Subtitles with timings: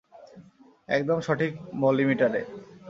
[0.89, 1.51] একদম সঠিক
[1.81, 2.41] মলিমিটারে।